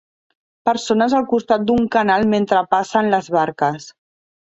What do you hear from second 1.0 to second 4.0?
al costat d'un canal mentre passen les barques